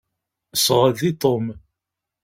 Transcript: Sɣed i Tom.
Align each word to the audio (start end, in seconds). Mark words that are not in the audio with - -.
Sɣed 0.65 0.99
i 1.09 1.11
Tom. 1.21 1.45